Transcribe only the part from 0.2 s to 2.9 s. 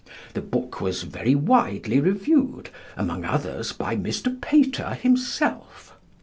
The book was very widely reviewed,